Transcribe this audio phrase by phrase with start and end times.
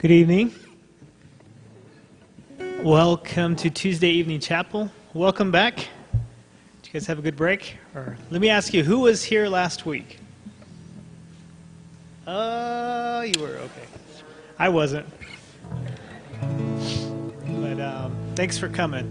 [0.00, 0.54] Good evening.
[2.82, 4.90] Welcome to Tuesday Evening Chapel.
[5.12, 5.76] Welcome back.
[5.76, 5.88] Did
[6.86, 7.76] you guys have a good break?
[7.94, 10.18] Or let me ask you, who was here last week?
[12.26, 13.84] Uh, you were okay.
[14.58, 15.06] I wasn't.
[16.40, 19.06] But um, thanks for coming.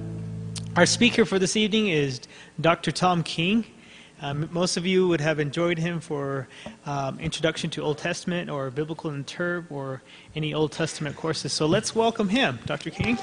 [0.76, 2.20] Our speaker for this evening is
[2.60, 2.92] Dr.
[2.92, 3.64] Tom King.
[4.22, 6.48] Um, most of you would have enjoyed him for
[6.86, 10.02] um, Introduction to Old Testament or Biblical Interp or
[10.36, 11.54] any Old Testament courses.
[11.54, 12.90] So let's welcome him, Dr.
[12.90, 13.18] King.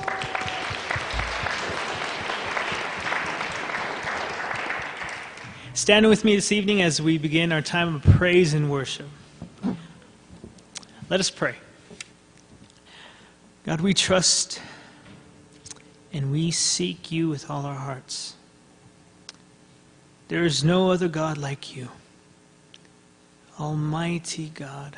[5.74, 9.08] Stand with me this evening as we begin our time of praise and worship.
[11.10, 11.56] Let us pray.
[13.64, 14.62] God, we trust
[16.10, 18.36] and we seek you with all our hearts.
[20.28, 21.88] There is no other God like you,
[23.60, 24.96] Almighty God.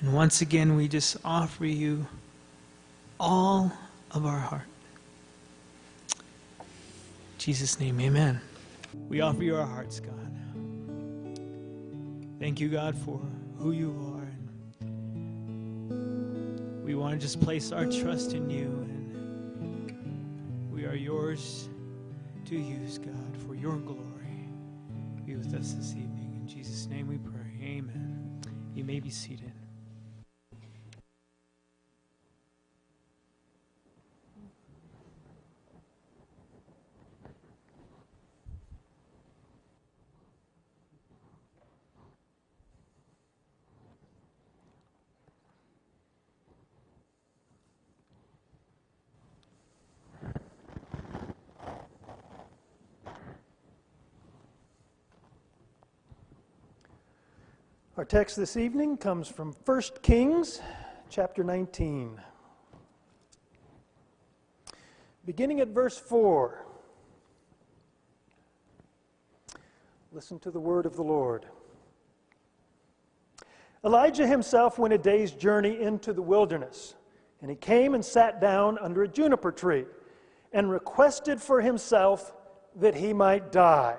[0.00, 2.06] And once again, we just offer you
[3.18, 3.72] all
[4.12, 4.62] of our heart.
[6.60, 6.66] In
[7.38, 8.40] Jesus' name, amen.
[9.08, 10.14] We offer you our hearts, God.
[12.38, 13.20] Thank you, God, for
[13.58, 14.28] who you are.
[14.80, 18.66] And we want to just place our trust in you.
[18.66, 21.68] And we are yours
[22.48, 24.48] to use, God for your glory.
[25.26, 26.38] Be with us this evening.
[26.40, 27.58] In Jesus' name we pray.
[27.62, 28.40] Amen.
[28.74, 29.47] You may be seated.
[57.98, 60.60] Our text this evening comes from 1 Kings
[61.10, 62.20] chapter 19.
[65.26, 66.64] Beginning at verse 4.
[70.12, 71.46] Listen to the word of the Lord.
[73.84, 76.94] Elijah himself went a day's journey into the wilderness,
[77.40, 79.86] and he came and sat down under a juniper tree
[80.52, 82.32] and requested for himself
[82.76, 83.96] that he might die,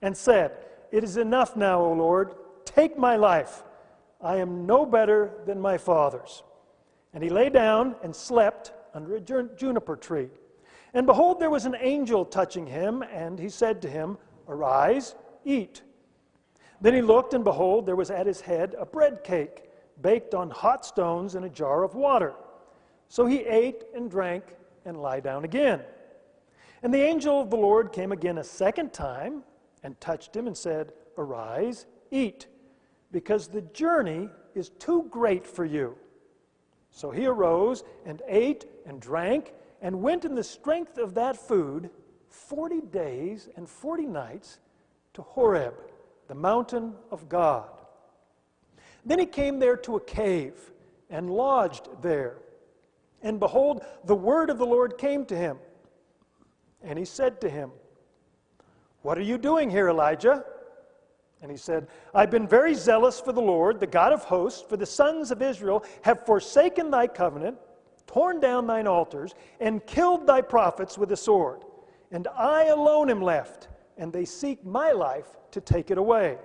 [0.00, 0.52] and said,
[0.90, 2.36] It is enough now, O Lord
[2.74, 3.64] Take my life.
[4.20, 6.42] I am no better than my fathers.
[7.12, 10.30] And he lay down and slept under a juniper tree.
[10.94, 14.16] And behold, there was an angel touching him, and he said to him,
[14.48, 15.82] Arise, eat.
[16.80, 19.64] Then he looked, and behold, there was at his head a bread cake,
[20.00, 22.34] baked on hot stones in a jar of water.
[23.08, 24.44] So he ate and drank
[24.84, 25.82] and lay down again.
[26.82, 29.42] And the angel of the Lord came again a second time
[29.82, 32.46] and touched him and said, Arise, eat
[33.12, 35.96] because the journey is too great for you.
[36.90, 41.90] So he arose and ate and drank and went in the strength of that food
[42.28, 44.58] 40 days and 40 nights
[45.14, 45.74] to Horeb,
[46.28, 47.68] the mountain of God.
[49.04, 50.54] Then he came there to a cave
[51.10, 52.38] and lodged there.
[53.22, 55.58] And behold, the word of the Lord came to him.
[56.82, 57.70] And he said to him,
[59.02, 60.44] What are you doing here, Elijah?
[61.42, 64.76] And he said, I've been very zealous for the Lord, the God of hosts, for
[64.76, 67.58] the sons of Israel have forsaken thy covenant,
[68.06, 71.64] torn down thine altars, and killed thy prophets with a sword.
[72.12, 76.38] And I alone am left, and they seek my life to take it away.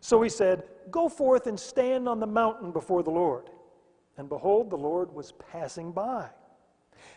[0.00, 3.50] So he said, Go forth and stand on the mountain before the Lord.
[4.16, 6.28] And behold, the Lord was passing by.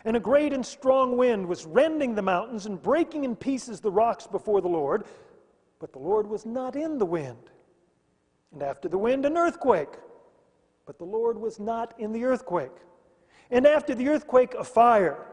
[0.03, 3.91] And a great and strong wind was rending the mountains and breaking in pieces the
[3.91, 5.05] rocks before the Lord.
[5.79, 7.49] But the Lord was not in the wind.
[8.53, 9.93] And after the wind, an earthquake.
[10.85, 12.71] But the Lord was not in the earthquake.
[13.51, 15.25] And after the earthquake, a fire.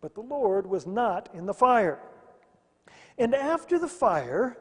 [0.00, 2.00] But the Lord was not in the fire.
[3.18, 4.58] And after the fire,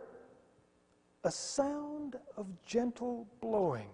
[1.23, 3.89] a sound of gentle blowing.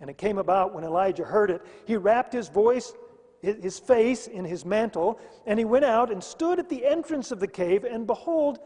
[0.00, 2.92] And it came about when Elijah heard it, he wrapped his voice,
[3.40, 7.40] his face in his mantle, and he went out and stood at the entrance of
[7.40, 8.58] the cave, and behold,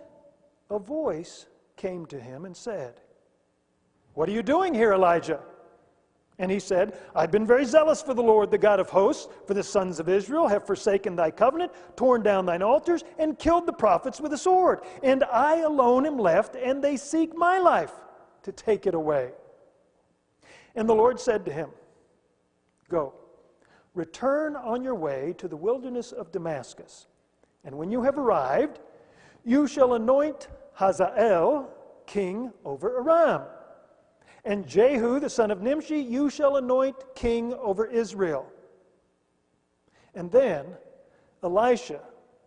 [0.72, 1.46] a voice
[1.76, 3.00] came to him and said,
[4.14, 5.40] What are you doing here, Elijah?
[6.38, 9.54] And he said, I've been very zealous for the Lord, the God of hosts, for
[9.54, 13.72] the sons of Israel have forsaken thy covenant, torn down thine altars, and killed the
[13.72, 14.80] prophets with a sword.
[15.02, 17.92] And I alone am left, and they seek my life
[18.42, 19.30] to take it away.
[20.74, 21.68] And the Lord said to him,
[22.88, 23.14] Go,
[23.94, 27.06] return on your way to the wilderness of Damascus.
[27.64, 28.80] And when you have arrived,
[29.44, 31.68] you shall anoint Hazael
[32.06, 33.42] king over Aram.
[34.44, 38.46] And Jehu, the son of Nimshi, you shall anoint king over Israel.
[40.14, 40.66] And then
[41.42, 42.00] Elisha,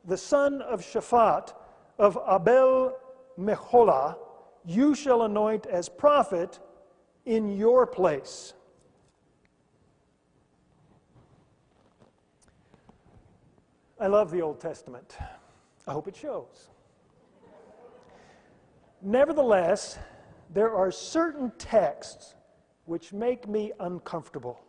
[0.06, 1.54] the son of Shaphat
[1.98, 2.98] of Abel
[3.40, 4.18] Meholah,
[4.66, 6.60] you shall anoint as prophet
[7.26, 8.54] in your place.
[14.00, 15.16] I love the Old Testament.
[15.88, 16.70] I hope it shows.
[19.02, 20.00] Nevertheless,
[20.54, 22.36] there are certain texts
[22.86, 24.62] which make me uncomfortable.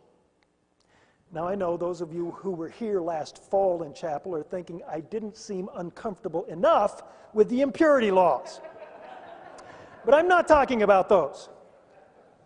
[1.31, 4.81] Now, I know those of you who were here last fall in chapel are thinking
[4.89, 7.03] I didn't seem uncomfortable enough
[7.33, 8.61] with the impurity laws.
[10.05, 11.49] but I'm not talking about those.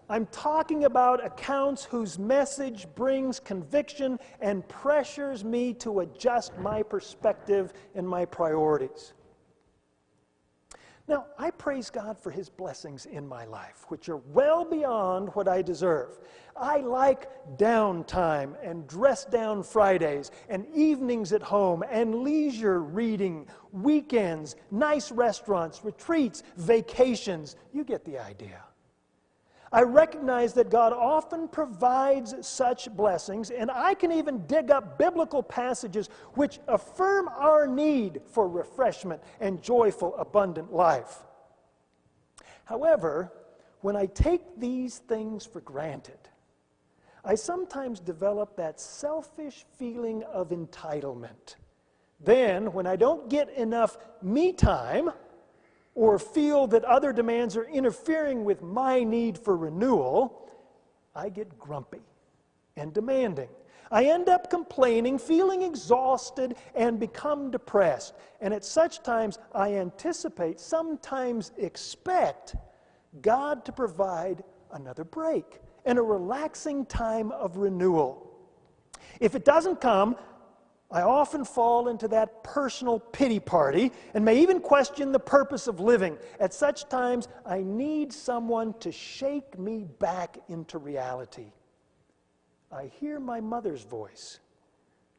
[0.10, 7.72] I'm talking about accounts whose message brings conviction and pressures me to adjust my perspective
[7.96, 9.14] and my priorities.
[11.12, 15.46] Now, I praise God for His blessings in my life, which are well beyond what
[15.46, 16.22] I deserve.
[16.56, 17.28] I like
[17.58, 25.84] downtime and dress down Fridays and evenings at home and leisure reading, weekends, nice restaurants,
[25.84, 27.58] retreats, vacations.
[27.74, 28.64] You get the idea.
[29.74, 35.42] I recognize that God often provides such blessings, and I can even dig up biblical
[35.42, 41.24] passages which affirm our need for refreshment and joyful, abundant life.
[42.66, 43.32] However,
[43.80, 46.20] when I take these things for granted,
[47.24, 51.56] I sometimes develop that selfish feeling of entitlement.
[52.20, 55.12] Then, when I don't get enough me time,
[55.96, 60.50] or feel that other demands are interfering with my need for renewal,
[61.16, 62.02] I get grumpy
[62.78, 63.50] and demanding.
[63.92, 68.14] I end up complaining, feeling exhausted, and become depressed.
[68.40, 72.56] And at such times, I anticipate, sometimes expect,
[73.22, 78.32] God to provide another break and a relaxing time of renewal.
[79.20, 80.16] If it doesn't come,
[80.92, 85.80] I often fall into that personal pity party and may even question the purpose of
[85.80, 86.18] living.
[86.40, 91.54] At such times, I need someone to shake me back into reality.
[92.72, 94.40] I hear my mother's voice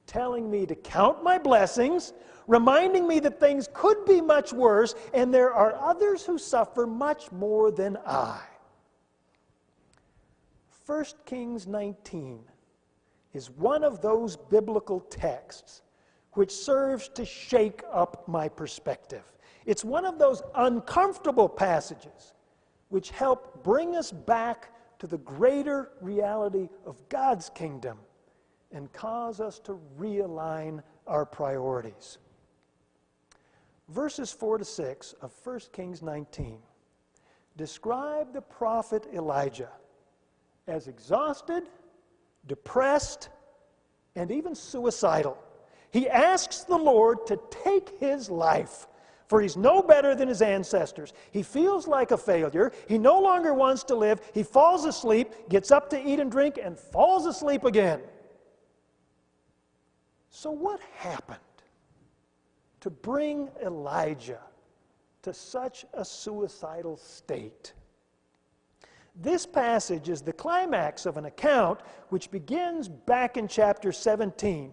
[0.06, 2.12] telling me to count my blessings,
[2.46, 7.32] reminding me that things could be much worse, and there are others who suffer much
[7.32, 8.42] more than I.
[10.86, 12.40] 1 Kings 19
[13.32, 15.82] is one of those biblical texts
[16.32, 19.22] which serves to shake up my perspective.
[19.66, 22.32] It's one of those uncomfortable passages
[22.88, 27.98] which help bring us back to the greater reality of God's kingdom
[28.72, 32.18] and cause us to realign our priorities.
[33.88, 36.58] Verses 4 to 6 of 1 Kings 19
[37.56, 39.70] describe the prophet Elijah
[40.66, 41.64] as exhausted
[42.46, 43.28] depressed,
[44.14, 45.38] and even suicidal.
[45.90, 48.86] He asks the Lord to take his life,
[49.28, 51.12] for he's no better than his ancestors.
[51.30, 52.72] He feels like a failure.
[52.88, 54.20] He no longer wants to live.
[54.34, 58.00] He falls asleep, gets up to eat and drink, and falls asleep again.
[60.30, 61.38] So, what happened
[62.80, 64.40] to bring Elijah
[65.22, 67.74] to such a suicidal state?
[69.14, 74.72] This passage is the climax of an account which begins back in chapter 17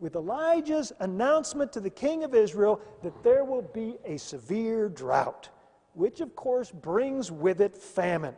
[0.00, 5.50] with Elijah's announcement to the king of Israel that there will be a severe drought,
[5.92, 8.34] which of course brings with it famine.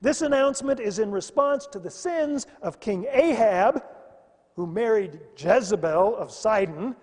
[0.00, 3.82] This announcement is in response to the sins of King Ahab,
[4.56, 6.96] who married Jezebel of Sidon,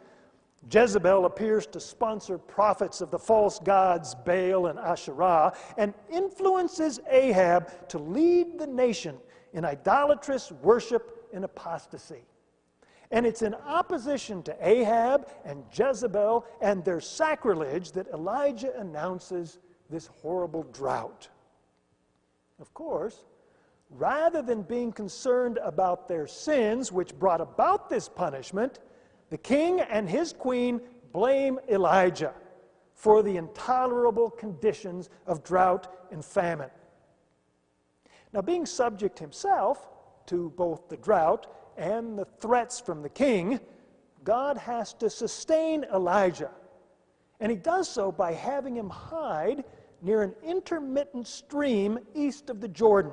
[0.70, 7.90] Jezebel appears to sponsor prophets of the false gods Baal and Asherah and influences Ahab
[7.90, 9.18] to lead the nation
[9.54, 12.26] in idolatrous worship and apostasy.
[13.12, 19.60] And it's in opposition to Ahab and Jezebel and their sacrilege that Elijah announces
[19.90, 21.30] this horrible drought.
[22.60, 23.24] Of course,
[23.90, 28.80] rather than being concerned about their sins, which brought about this punishment,
[29.30, 30.82] the king and his queen
[31.12, 32.34] blame Elijah
[32.94, 36.70] for the intolerable conditions of drought and famine.
[38.34, 39.88] Now, being subject himself
[40.28, 43.60] to both the drought and the threats from the king,
[44.24, 46.52] God has to sustain Elijah.
[47.40, 49.64] And he does so by having him hide
[50.02, 53.12] near an intermittent stream east of the Jordan.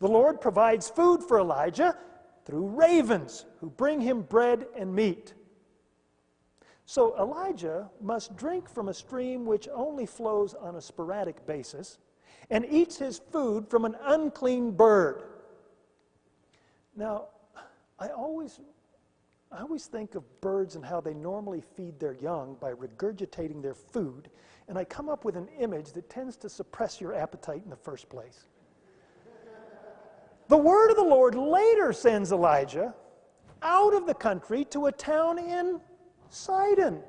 [0.00, 1.96] The Lord provides food for Elijah
[2.46, 5.34] through ravens who bring him bread and meat.
[6.86, 11.98] So Elijah must drink from a stream which only flows on a sporadic basis,
[12.48, 15.24] and eats his food from an unclean bird.
[16.94, 17.26] Now,
[17.98, 18.60] I always,
[19.50, 23.74] I always think of birds and how they normally feed their young by regurgitating their
[23.74, 24.30] food,
[24.68, 27.76] and I come up with an image that tends to suppress your appetite in the
[27.76, 28.46] first place.
[30.48, 32.94] The word of the Lord later sends Elijah
[33.62, 35.80] out of the country to a town in
[36.28, 37.02] Sidon,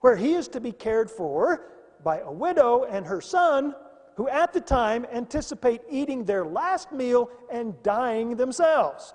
[0.00, 1.72] where he is to be cared for
[2.04, 3.74] by a widow and her son,
[4.16, 9.14] who at the time anticipate eating their last meal and dying themselves.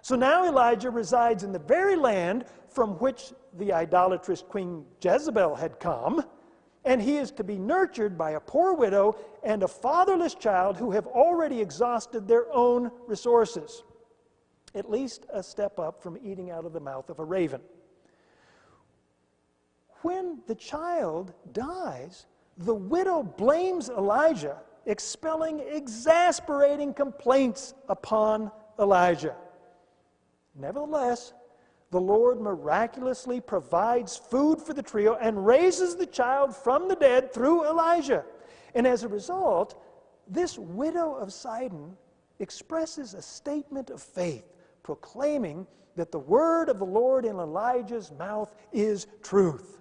[0.00, 5.78] So now Elijah resides in the very land from which the idolatrous Queen Jezebel had
[5.80, 6.24] come,
[6.88, 10.90] and he is to be nurtured by a poor widow and a fatherless child who
[10.90, 13.82] have already exhausted their own resources.
[14.74, 17.60] At least a step up from eating out of the mouth of a raven.
[20.00, 22.24] When the child dies,
[22.56, 29.36] the widow blames Elijah, expelling exasperating complaints upon Elijah.
[30.54, 31.34] Nevertheless,
[31.90, 37.32] the Lord miraculously provides food for the trio and raises the child from the dead
[37.32, 38.24] through Elijah.
[38.74, 39.82] And as a result,
[40.28, 41.96] this widow of Sidon
[42.38, 44.44] expresses a statement of faith,
[44.82, 45.66] proclaiming
[45.96, 49.78] that the word of the Lord in Elijah's mouth is truth.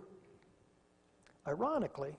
[1.46, 2.16] Ironically,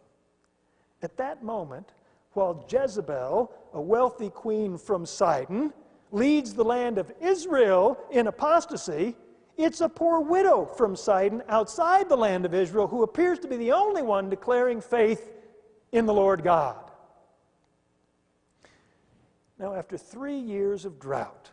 [1.03, 1.93] at that moment,
[2.33, 5.73] while Jezebel, a wealthy queen from Sidon,
[6.13, 9.17] leads the land of Israel in apostasy,
[9.59, 13.57] it's a poor widow from Sidon outside the land of Israel who appears to be
[13.57, 15.33] the only one declaring faith
[15.91, 16.91] in the Lord God.
[19.59, 21.51] Now, after three years of drought,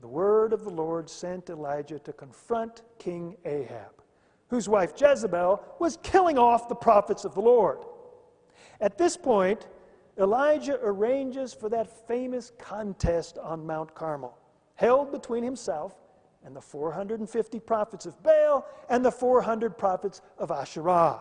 [0.00, 4.00] the word of the Lord sent Elijah to confront King Ahab,
[4.48, 7.80] whose wife Jezebel was killing off the prophets of the Lord.
[8.80, 9.66] At this point,
[10.16, 14.38] Elijah arranges for that famous contest on Mount Carmel,
[14.76, 15.96] held between himself
[16.44, 21.20] and the 450 prophets of Baal and the 400 prophets of Asherah.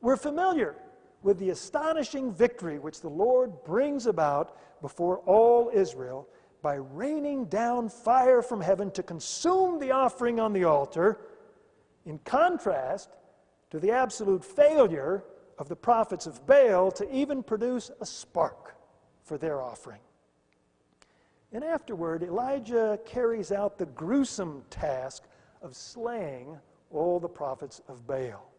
[0.00, 0.76] We're familiar
[1.22, 6.28] with the astonishing victory which the Lord brings about before all Israel
[6.62, 11.20] by raining down fire from heaven to consume the offering on the altar,
[12.06, 13.10] in contrast
[13.70, 15.24] to the absolute failure
[15.58, 18.76] of the prophets of Baal to even produce a spark
[19.22, 20.00] for their offering.
[21.52, 25.24] And afterward, Elijah carries out the gruesome task
[25.60, 26.58] of slaying
[26.90, 28.50] all the prophets of Baal.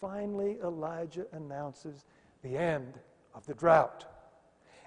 [0.00, 2.04] Finally, Elijah announces
[2.42, 2.98] the end
[3.34, 4.04] of the drought.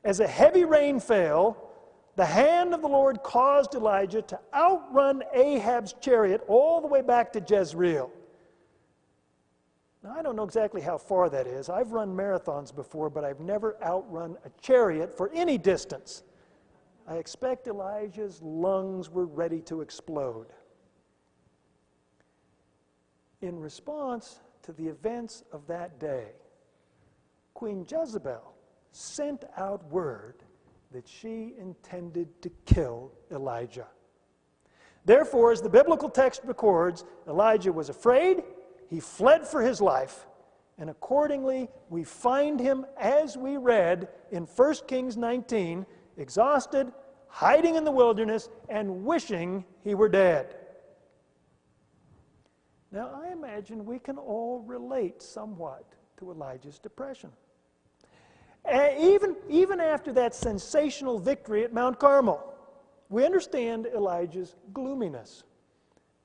[0.03, 1.71] As a heavy rain fell,
[2.15, 7.33] the hand of the Lord caused Elijah to outrun Ahab's chariot all the way back
[7.33, 8.11] to Jezreel.
[10.05, 11.67] Now, I don't know exactly how far that is.
[11.67, 16.21] I've run marathons before, but I've never outrun a chariot for any distance.
[17.07, 20.45] I expect Elijah's lungs were ready to explode.
[23.41, 26.33] In response to the events of that day,
[27.55, 28.53] Queen Jezebel
[28.91, 30.43] sent out word
[30.91, 33.87] that she intended to kill Elijah.
[35.03, 38.43] Therefore, as the biblical text records, Elijah was afraid
[38.89, 40.25] he fled for his life,
[40.77, 45.85] and accordingly, we find him, as we read in 1 Kings 19,
[46.17, 46.91] exhausted,
[47.27, 50.57] hiding in the wilderness, and wishing he were dead.
[52.91, 55.85] Now, I imagine we can all relate somewhat
[56.17, 57.31] to Elijah's depression.
[58.65, 62.53] And even, even after that sensational victory at Mount Carmel,
[63.09, 65.43] we understand Elijah's gloominess.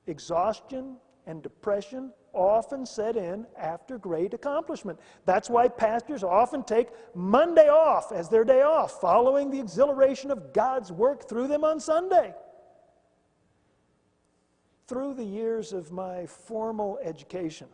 [0.07, 4.99] Exhaustion and depression often set in after great accomplishment.
[5.25, 10.53] That's why pastors often take Monday off as their day off, following the exhilaration of
[10.53, 12.33] God's work through them on Sunday.
[14.87, 17.67] Through the years of my formal education,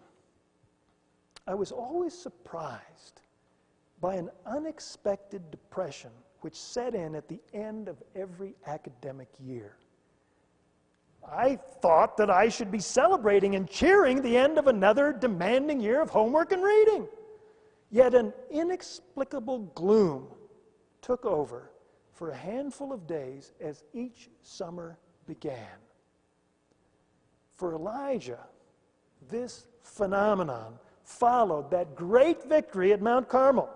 [1.48, 3.22] I was always surprised
[4.02, 6.12] by an unexpected depression
[6.42, 9.78] which set in at the end of every academic year.
[11.32, 16.02] I thought that I should be celebrating and cheering the end of another demanding year
[16.02, 17.08] of homework and reading.
[17.90, 20.28] Yet an inexplicable gloom
[21.02, 21.72] took over
[22.14, 25.78] for a handful of days as each summer began.
[27.56, 28.40] For Elijah,
[29.30, 33.70] this phenomenon followed that great victory at Mount Carmel.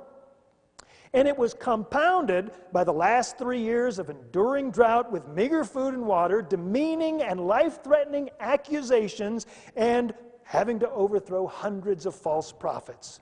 [1.13, 5.94] And it was compounded by the last three years of enduring drought with meager food
[5.94, 10.13] and water, demeaning and life threatening accusations, and
[10.44, 13.20] having to overthrow hundreds of false prophets.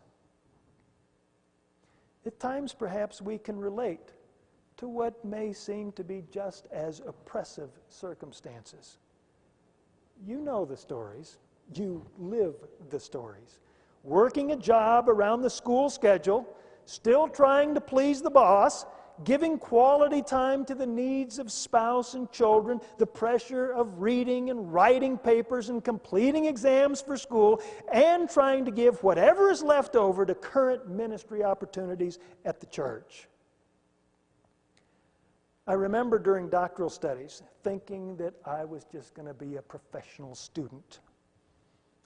[2.26, 4.14] At times, perhaps we can relate
[4.78, 8.98] to what may seem to be just as oppressive circumstances.
[10.26, 11.38] You know the stories,
[11.74, 12.56] you live
[12.90, 13.60] the stories.
[14.04, 16.48] Working a job around the school schedule,
[16.90, 18.86] still trying to please the boss,
[19.24, 24.74] giving quality time to the needs of spouse and children, the pressure of reading and
[24.74, 30.26] writing papers and completing exams for school, and trying to give whatever is left over
[30.26, 33.28] to current ministry opportunities at the church.
[35.68, 40.34] I remember during doctoral studies thinking that I was just going to be a professional
[40.34, 41.02] student.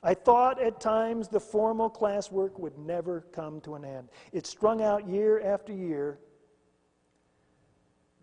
[0.03, 4.09] I thought at times the formal classwork would never come to an end.
[4.33, 6.19] It strung out year after year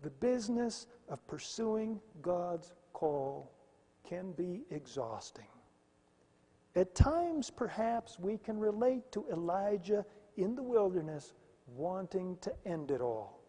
[0.03, 3.51] the business of pursuing God's call
[4.07, 5.45] can be exhausting.
[6.75, 10.05] At times, perhaps, we can relate to Elijah
[10.37, 11.33] in the wilderness
[11.75, 13.39] wanting to end it all.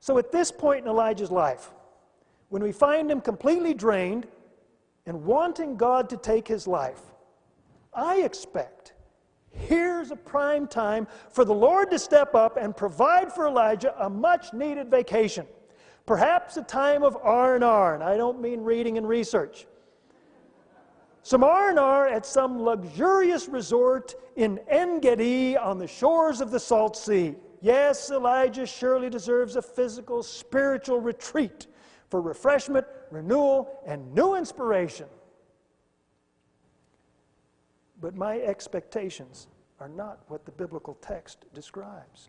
[0.00, 1.70] So, at this point in Elijah's life,
[2.48, 4.26] when we find him completely drained
[5.06, 7.00] and wanting God to take his life,
[7.94, 8.92] I expect
[9.54, 14.08] Here's a prime time for the Lord to step up and provide for Elijah a
[14.08, 15.46] much needed vacation.
[16.06, 19.66] Perhaps a time of R&R, and I don't mean reading and research.
[21.22, 27.36] Some R&R at some luxurious resort in En-Gedi on the shores of the Salt Sea.
[27.60, 31.68] Yes, Elijah surely deserves a physical, spiritual retreat
[32.12, 35.06] for refreshment, renewal, and new inspiration.
[38.02, 39.46] But my expectations
[39.80, 42.28] are not what the biblical text describes.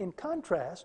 [0.00, 0.84] In contrast,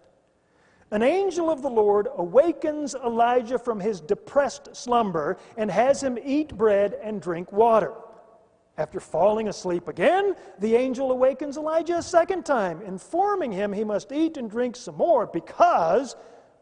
[0.92, 6.58] an angel of the Lord awakens Elijah from his depressed slumber and has him eat
[6.58, 7.92] bread and drink water.
[8.78, 14.14] After falling asleep again, the angel awakens Elijah a second time, informing him he must
[14.14, 16.16] eat and drink some more because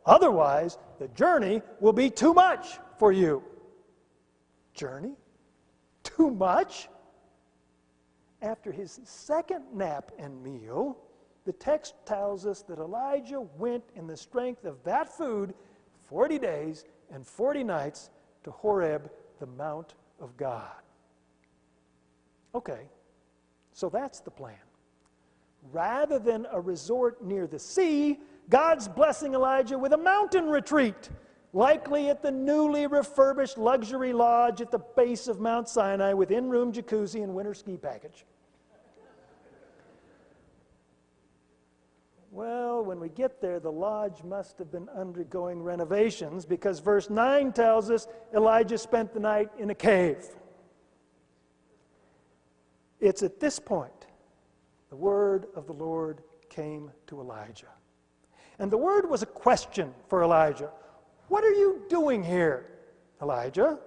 [0.08, 3.44] otherwise the journey will be too much for you.
[4.74, 5.16] Journey?
[6.06, 6.88] too much?
[8.42, 10.98] After his second nap and meal,
[11.46, 15.54] the text tells us that Elijah went in the strength of that food
[16.08, 18.10] 40 days and 40 nights
[18.44, 20.72] to Horeb, the Mount of God.
[22.54, 22.88] Okay,
[23.74, 24.56] so that's the plan.
[25.72, 31.10] Rather than a resort near the sea, God's blessing Elijah with a mountain retreat
[31.54, 36.50] likely at the newly refurbished luxury lodge at the base of Mount Sinai with in
[36.50, 38.26] room jacuzzi and winter ski package.
[42.30, 47.54] Well, when we get there, the lodge must have been undergoing renovations because verse 9
[47.54, 50.26] tells us Elijah spent the night in a cave.
[53.00, 54.08] It's at this point
[54.90, 57.72] the word of the Lord came to Elijah.
[58.60, 60.72] And the word was a question for Elijah
[61.28, 62.68] what are you doing here,
[63.22, 63.80] Elijah?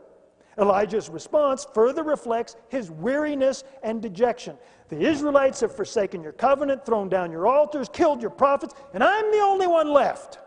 [0.58, 4.58] Elijah's response further reflects his weariness and dejection.
[4.88, 9.30] The Israelites have forsaken your covenant, thrown down your altars, killed your prophets, and I'm
[9.30, 10.40] the only one left.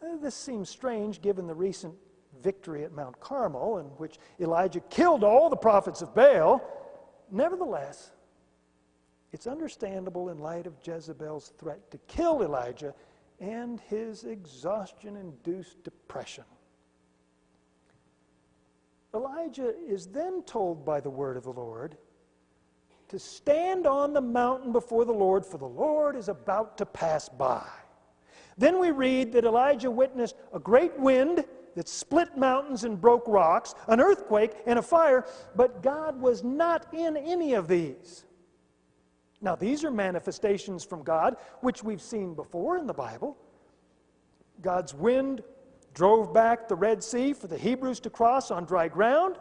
[0.00, 1.94] Uh, this seems strange given the recent
[2.40, 6.62] victory at Mount Carmel, in which Elijah killed all the prophets of Baal.
[7.32, 8.12] Nevertheless,
[9.32, 12.94] it's understandable in light of Jezebel's threat to kill Elijah
[13.40, 16.44] and his exhaustion induced depression.
[19.14, 21.96] Elijah is then told by the word of the Lord
[23.08, 27.28] to stand on the mountain before the Lord, for the Lord is about to pass
[27.28, 27.66] by.
[28.58, 33.74] Then we read that Elijah witnessed a great wind that split mountains and broke rocks,
[33.86, 38.24] an earthquake, and a fire, but God was not in any of these.
[39.40, 43.36] Now, these are manifestations from God, which we've seen before in the Bible.
[44.60, 45.42] God's wind
[45.94, 49.36] drove back the Red Sea for the Hebrews to cross on dry ground.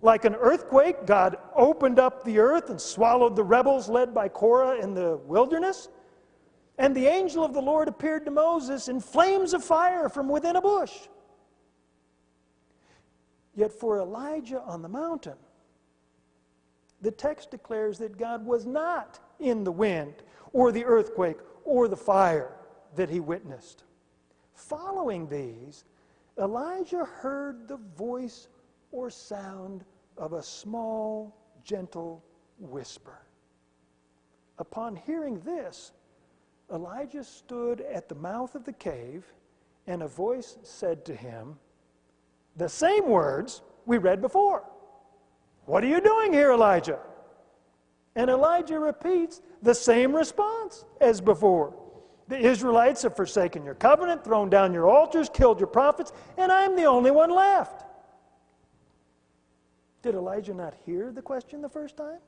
[0.00, 4.78] Like an earthquake, God opened up the earth and swallowed the rebels led by Korah
[4.80, 5.88] in the wilderness.
[6.78, 10.56] And the angel of the Lord appeared to Moses in flames of fire from within
[10.56, 10.92] a bush.
[13.54, 15.36] Yet for Elijah on the mountain,
[17.00, 20.14] the text declares that God was not in the wind
[20.52, 22.52] or the earthquake or the fire
[22.96, 23.84] that he witnessed.
[24.54, 25.84] Following these,
[26.38, 28.48] Elijah heard the voice
[28.90, 29.84] or sound
[30.16, 32.24] of a small, gentle
[32.58, 33.18] whisper.
[34.58, 35.92] Upon hearing this,
[36.72, 39.24] Elijah stood at the mouth of the cave,
[39.86, 41.56] and a voice said to him,
[42.56, 44.64] The same words we read before.
[45.68, 46.98] What are you doing here, Elijah?
[48.16, 51.74] And Elijah repeats the same response as before.
[52.28, 56.74] The Israelites have forsaken your covenant, thrown down your altars, killed your prophets, and I'm
[56.74, 57.84] the only one left.
[60.00, 62.20] Did Elijah not hear the question the first time?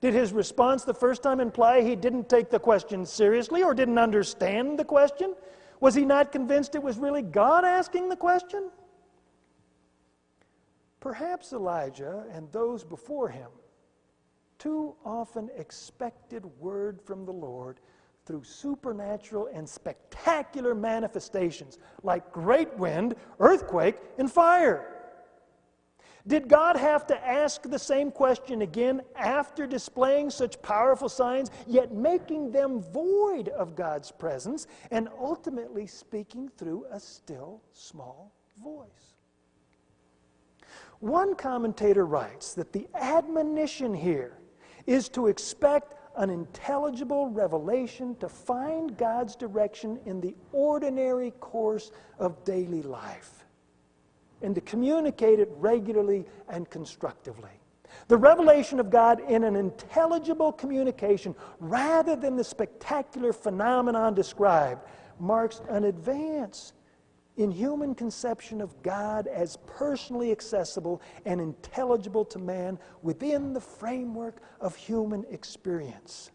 [0.00, 3.98] Did his response the first time imply he didn't take the question seriously or didn't
[3.98, 5.34] understand the question?
[5.80, 8.70] Was he not convinced it was really God asking the question?
[11.04, 13.50] Perhaps Elijah and those before him
[14.58, 17.80] too often expected word from the Lord
[18.24, 24.96] through supernatural and spectacular manifestations like great wind, earthquake, and fire.
[26.26, 31.92] Did God have to ask the same question again after displaying such powerful signs, yet
[31.92, 39.13] making them void of God's presence and ultimately speaking through a still small voice?
[41.04, 44.38] One commentator writes that the admonition here
[44.86, 52.42] is to expect an intelligible revelation to find God's direction in the ordinary course of
[52.44, 53.44] daily life
[54.40, 57.60] and to communicate it regularly and constructively.
[58.08, 64.80] The revelation of God in an intelligible communication rather than the spectacular phenomenon described
[65.20, 66.72] marks an advance
[67.36, 74.40] in human conception of God as personally accessible and intelligible to man within the framework
[74.60, 76.30] of human experience,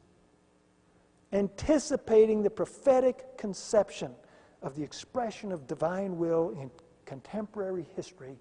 [1.31, 4.11] anticipating the prophetic conception
[4.61, 6.69] of the expression of divine will in
[7.05, 8.37] contemporary history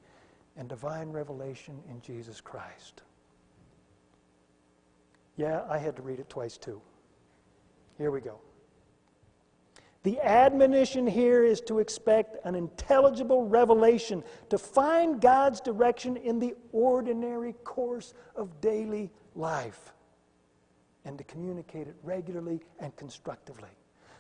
[0.57, 3.03] and divine revelation in Jesus Christ.
[5.37, 6.81] Yeah, I had to read it twice too.
[7.97, 8.41] Here we go.
[10.09, 16.55] The admonition here is to expect an intelligible revelation, to find God's direction in the
[16.73, 19.93] ordinary course of daily life,
[21.05, 23.69] and to communicate it regularly and constructively.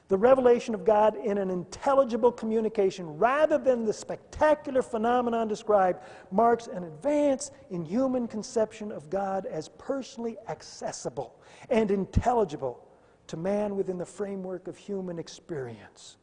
[0.08, 6.66] The revelation of God in an intelligible communication, rather than the spectacular phenomenon described, marks
[6.66, 11.34] an advance in human conception of God as personally accessible
[11.70, 12.87] and intelligible
[13.28, 16.16] to man within the framework of human experience,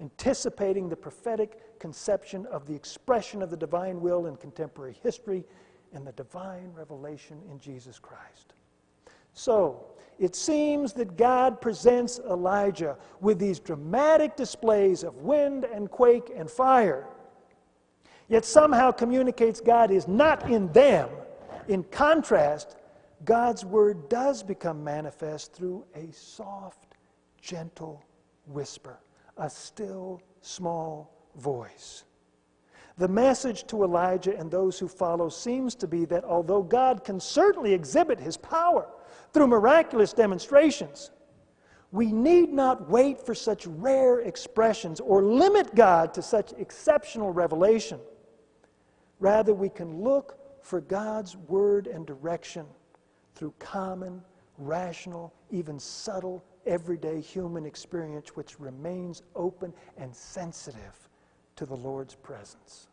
[0.00, 5.44] anticipating the prophetic conception of the expression of the divine will in contemporary history
[5.92, 8.54] and the divine revelation in Jesus Christ.
[9.32, 9.86] So,
[10.18, 16.48] it seems that God presents Elijah with these dramatic displays of wind and quake and
[16.48, 17.08] fire,
[18.28, 21.08] yet somehow communicates God is not in them.
[21.66, 22.76] In contrast,
[23.24, 26.96] God's word does become manifest through a soft,
[27.40, 28.04] gentle
[28.46, 28.98] whisper,
[29.36, 32.04] a still, small voice.
[32.96, 37.18] The message to Elijah and those who follow seems to be that although God can
[37.18, 38.88] certainly exhibit his power
[39.32, 41.10] through miraculous demonstrations,
[41.90, 48.00] we need not wait for such rare expressions or limit God to such exceptional revelation.
[49.18, 52.66] Rather, we can look for God's word and direction
[53.34, 54.22] through common,
[54.58, 61.08] rational, even subtle, everyday human experience which remains open and sensitive
[61.56, 62.88] to the Lord's presence.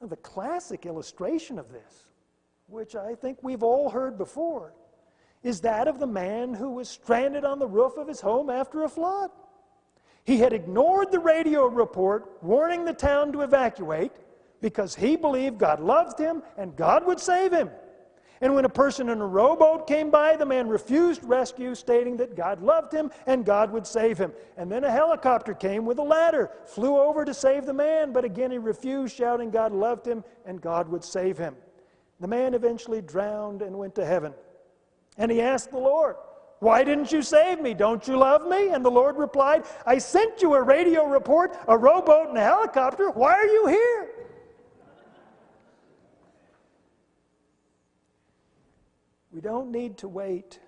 [0.00, 2.06] Now, the classic illustration of this,
[2.68, 4.72] which I think we've all heard before,
[5.42, 8.84] is that of the man who was stranded on the roof of his home after
[8.84, 9.30] a flood.
[10.24, 14.12] He had ignored the radio report warning the town to evacuate
[14.60, 17.70] because he believed God loved him and God would save him.
[18.42, 22.34] And when a person in a rowboat came by, the man refused rescue, stating that
[22.34, 24.32] God loved him and God would save him.
[24.56, 28.24] And then a helicopter came with a ladder, flew over to save the man, but
[28.24, 31.54] again he refused, shouting God loved him and God would save him.
[32.18, 34.32] The man eventually drowned and went to heaven.
[35.18, 36.16] And he asked the Lord,
[36.60, 37.74] Why didn't you save me?
[37.74, 38.70] Don't you love me?
[38.70, 43.10] And the Lord replied, I sent you a radio report, a rowboat, and a helicopter.
[43.10, 44.19] Why are you here?
[49.30, 50.60] We don't need to wait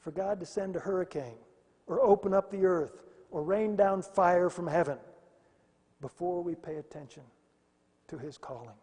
[0.00, 1.38] for God to send a hurricane
[1.86, 4.98] or open up the earth or rain down fire from heaven
[6.00, 7.22] before we pay attention
[8.08, 8.76] to His calling.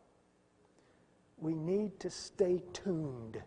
[1.37, 3.41] We need to stay tuned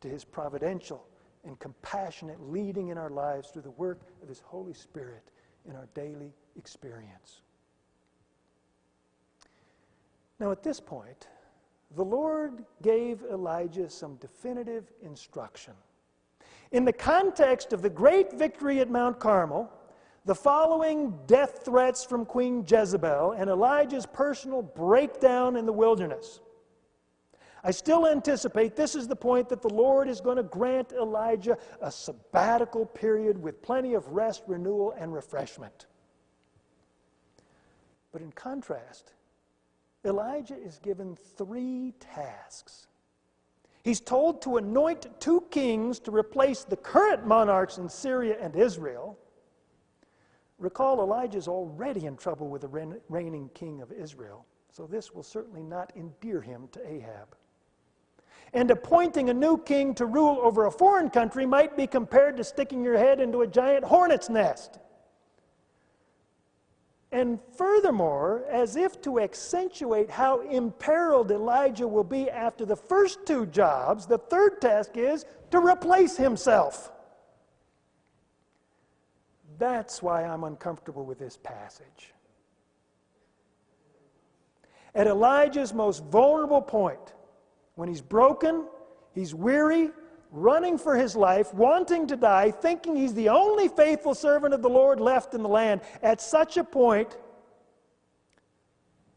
[0.00, 1.06] to His providential
[1.44, 5.22] and compassionate leading in our lives through the work of His Holy Spirit
[5.68, 7.40] in our daily experience.
[10.38, 11.28] Now, at this point,
[11.94, 15.74] the Lord gave Elijah some definitive instruction.
[16.72, 19.70] In the context of the great victory at Mount Carmel,
[20.24, 26.40] the following death threats from Queen Jezebel and Elijah's personal breakdown in the wilderness
[27.66, 31.58] I still anticipate this is the point that the Lord is going to grant Elijah
[31.80, 35.86] a sabbatical period with plenty of rest, renewal, and refreshment.
[38.12, 39.14] But in contrast,
[40.06, 42.86] Elijah is given three tasks.
[43.82, 49.18] He's told to anoint two kings to replace the current monarchs in Syria and Israel.
[50.58, 55.22] Recall, Elijah is already in trouble with the reigning king of Israel, so this will
[55.22, 57.36] certainly not endear him to Ahab.
[58.54, 62.44] And appointing a new king to rule over a foreign country might be compared to
[62.44, 64.78] sticking your head into a giant hornet's nest.
[67.16, 73.46] And furthermore, as if to accentuate how imperiled Elijah will be after the first two
[73.46, 76.92] jobs, the third task is to replace himself.
[79.56, 82.12] That's why I'm uncomfortable with this passage.
[84.94, 87.14] At Elijah's most vulnerable point,
[87.76, 88.66] when he's broken,
[89.14, 89.88] he's weary,
[90.30, 94.68] running for his life, wanting to die, thinking he's the only faithful servant of the
[94.68, 97.16] Lord left in the land, at such a point,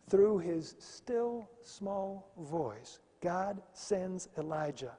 [0.09, 4.93] through his still small voice, God sends Elijah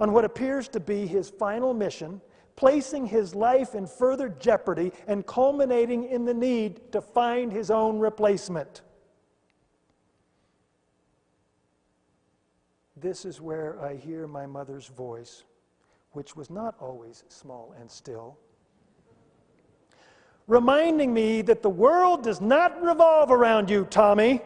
[0.00, 2.20] on what appears to be his final mission,
[2.56, 7.98] placing his life in further jeopardy and culminating in the need to find his own
[7.98, 8.82] replacement.
[12.96, 15.44] This is where I hear my mother's voice,
[16.12, 18.38] which was not always small and still,
[20.46, 24.40] reminding me that the world does not revolve around you, Tommy.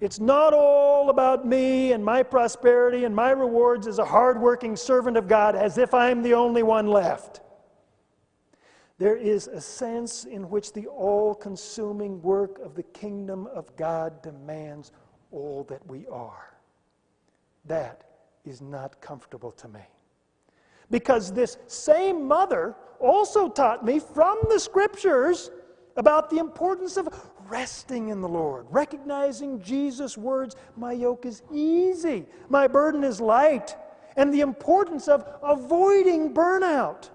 [0.00, 5.16] It's not all about me and my prosperity and my rewards as a hardworking servant
[5.16, 7.40] of God as if I'm the only one left.
[8.98, 14.22] There is a sense in which the all consuming work of the kingdom of God
[14.22, 14.90] demands
[15.30, 16.54] all that we are.
[17.66, 18.04] That
[18.44, 19.80] is not comfortable to me.
[20.90, 25.50] Because this same mother also taught me from the scriptures
[25.96, 27.08] about the importance of
[27.48, 33.76] resting in the Lord, recognizing Jesus' words, My yoke is easy, my burden is light,
[34.16, 37.10] and the importance of avoiding burnout.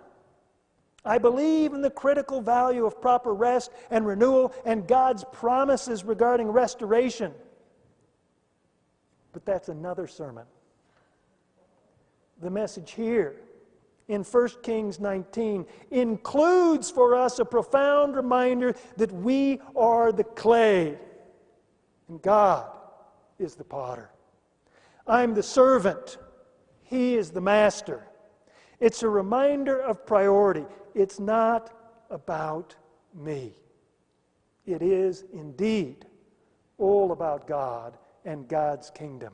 [1.05, 6.47] I believe in the critical value of proper rest and renewal and God's promises regarding
[6.47, 7.33] restoration.
[9.33, 10.45] But that's another sermon.
[12.41, 13.35] The message here
[14.07, 20.97] in 1 Kings 19 includes for us a profound reminder that we are the clay
[22.09, 22.69] and God
[23.39, 24.09] is the potter.
[25.07, 26.17] I'm the servant,
[26.83, 28.07] He is the master.
[28.79, 30.65] It's a reminder of priority.
[30.93, 31.73] It's not
[32.09, 32.75] about
[33.15, 33.53] me.
[34.65, 36.05] It is indeed
[36.77, 39.33] all about God and God's kingdom.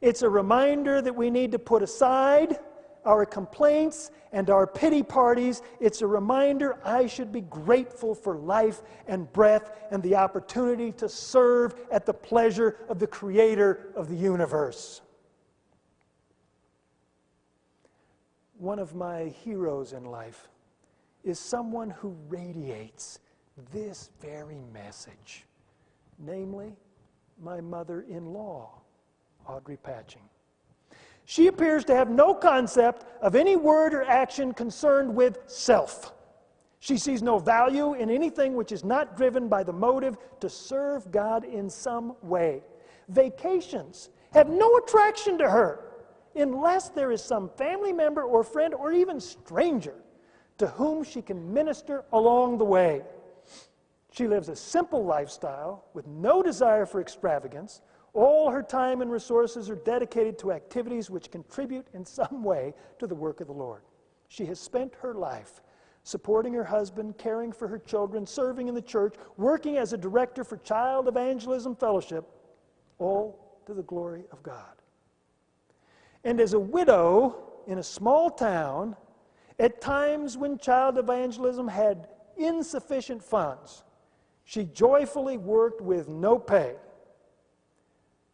[0.00, 2.58] It's a reminder that we need to put aside
[3.04, 5.62] our complaints and our pity parties.
[5.80, 11.08] It's a reminder I should be grateful for life and breath and the opportunity to
[11.08, 15.00] serve at the pleasure of the Creator of the universe.
[18.58, 20.48] One of my heroes in life
[21.24, 23.20] is someone who radiates
[23.72, 25.46] this very message,
[26.18, 26.76] namely,
[27.42, 28.80] my mother in law,
[29.46, 30.22] Audrey Patching.
[31.24, 36.14] She appears to have no concept of any word or action concerned with self.
[36.80, 41.10] She sees no value in anything which is not driven by the motive to serve
[41.10, 42.62] God in some way.
[43.08, 45.84] Vacations have no attraction to her
[46.34, 49.94] unless there is some family member or friend or even stranger
[50.58, 53.02] to whom she can minister along the way.
[54.10, 57.82] She lives a simple lifestyle with no desire for extravagance.
[58.14, 63.06] All her time and resources are dedicated to activities which contribute in some way to
[63.06, 63.82] the work of the Lord.
[64.28, 65.60] She has spent her life
[66.02, 70.42] supporting her husband, caring for her children, serving in the church, working as a director
[70.42, 72.26] for Child Evangelism Fellowship,
[72.98, 74.74] all to the glory of God.
[76.24, 78.96] And as a widow in a small town,
[79.58, 83.84] at times when child evangelism had insufficient funds,
[84.48, 86.76] she joyfully worked with no pay.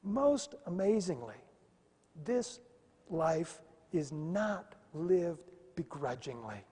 [0.04, 1.34] Most amazingly,
[2.24, 2.60] this
[3.10, 6.64] life is not lived begrudgingly.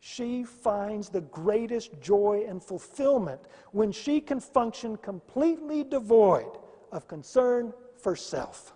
[0.00, 3.40] She finds the greatest joy and fulfillment
[3.72, 6.58] when she can function completely devoid
[6.92, 8.74] of concern for self.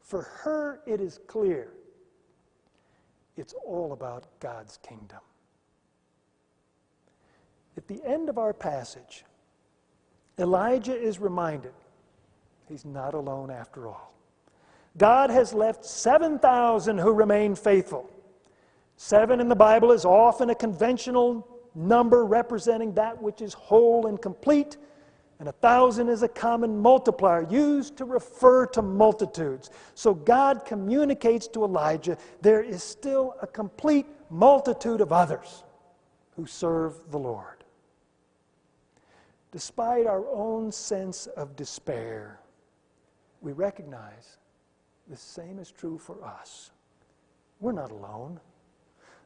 [0.00, 1.74] For her, it is clear
[3.36, 5.20] it's all about God's kingdom.
[7.76, 9.24] At the end of our passage,
[10.38, 11.72] Elijah is reminded
[12.68, 14.12] He's not alone after all.
[14.96, 18.08] God has left 7,000 who remain faithful.
[18.96, 24.22] Seven in the Bible is often a conventional number representing that which is whole and
[24.22, 24.76] complete,
[25.40, 29.70] and a thousand is a common multiplier used to refer to multitudes.
[29.94, 35.64] So God communicates to Elijah there is still a complete multitude of others
[36.36, 37.53] who serve the Lord.
[39.54, 42.40] Despite our own sense of despair,
[43.40, 44.38] we recognize
[45.06, 46.72] the same is true for us.
[47.60, 48.40] We're not alone.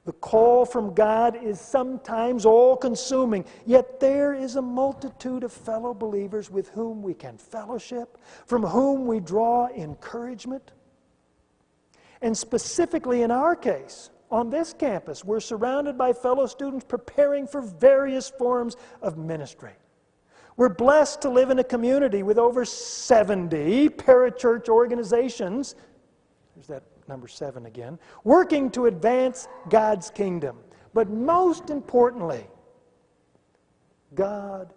[0.05, 5.95] The call from God is sometimes all consuming, yet there is a multitude of fellow
[5.95, 10.73] believers with whom we can fellowship, from whom we draw encouragement.
[12.21, 17.63] And specifically in our case, on this campus, we're surrounded by fellow students preparing for
[17.63, 19.73] various forms of ministry.
[20.59, 25.77] We're blessed to live in a community with over 70 parachurch organizations.
[26.57, 27.97] There's that number seven again.
[28.25, 30.59] Working to advance God's kingdom.
[30.93, 32.45] But most importantly,
[34.17, 34.75] God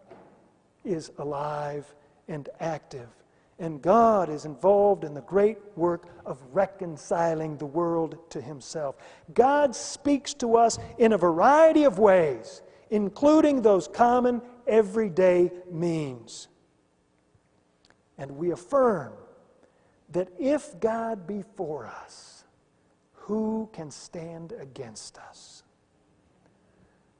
[0.85, 1.91] is alive
[2.27, 3.09] and active.
[3.57, 8.97] And God is involved in the great work of reconciling the world to Himself.
[9.33, 16.47] God speaks to us in a variety of ways, including those common everyday means.
[18.17, 19.13] And we affirm
[20.11, 22.43] that if God be for us,
[23.13, 25.63] who can stand against us?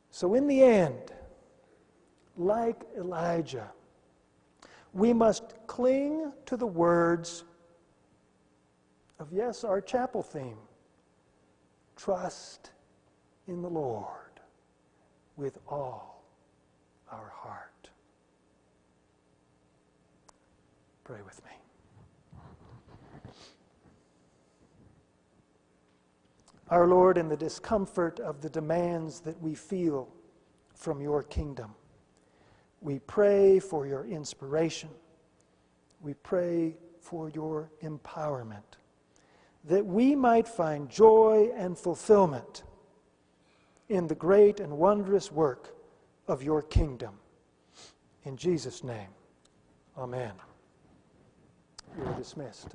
[0.10, 1.14] So, in the end,
[2.38, 3.72] like Elijah,
[4.94, 7.46] we must cling to the words
[9.20, 10.58] of, yes, our chapel theme
[11.96, 12.72] trust
[13.48, 14.40] in the Lord
[15.38, 16.11] with all
[17.12, 17.90] our heart.
[21.04, 21.52] Pray with me.
[26.70, 30.08] Our Lord, in the discomfort of the demands that we feel
[30.74, 31.76] from your kingdom,
[32.80, 34.90] we pray for your inspiration.
[36.00, 38.78] We pray for your empowerment,
[39.66, 42.64] that we might find joy and fulfillment
[43.90, 45.76] in the great and wondrous work
[46.32, 47.14] of your kingdom.
[48.24, 49.10] In Jesus' name,
[49.98, 50.32] amen.
[51.98, 52.70] You are dismissed.